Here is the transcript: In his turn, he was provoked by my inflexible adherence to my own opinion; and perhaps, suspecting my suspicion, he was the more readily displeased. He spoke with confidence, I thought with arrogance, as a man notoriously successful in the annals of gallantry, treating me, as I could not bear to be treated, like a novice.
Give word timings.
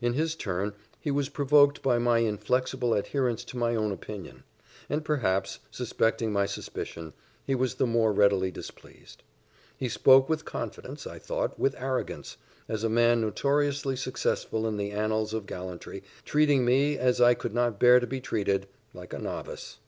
In 0.00 0.14
his 0.14 0.34
turn, 0.34 0.72
he 1.00 1.12
was 1.12 1.28
provoked 1.28 1.82
by 1.84 1.98
my 2.00 2.18
inflexible 2.18 2.94
adherence 2.94 3.44
to 3.44 3.56
my 3.56 3.76
own 3.76 3.92
opinion; 3.92 4.42
and 4.90 5.04
perhaps, 5.04 5.60
suspecting 5.70 6.32
my 6.32 6.46
suspicion, 6.46 7.12
he 7.44 7.54
was 7.54 7.76
the 7.76 7.86
more 7.86 8.12
readily 8.12 8.50
displeased. 8.50 9.22
He 9.76 9.88
spoke 9.88 10.28
with 10.28 10.44
confidence, 10.44 11.06
I 11.06 11.20
thought 11.20 11.60
with 11.60 11.76
arrogance, 11.80 12.36
as 12.68 12.82
a 12.82 12.88
man 12.88 13.20
notoriously 13.20 13.94
successful 13.94 14.66
in 14.66 14.78
the 14.78 14.90
annals 14.90 15.32
of 15.32 15.46
gallantry, 15.46 16.02
treating 16.24 16.64
me, 16.64 16.96
as 16.98 17.20
I 17.20 17.34
could 17.34 17.54
not 17.54 17.78
bear 17.78 18.00
to 18.00 18.06
be 18.08 18.20
treated, 18.20 18.66
like 18.92 19.12
a 19.12 19.18
novice. 19.20 19.78